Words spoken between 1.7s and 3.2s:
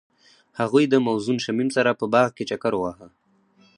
سره په باغ کې چکر وواهه.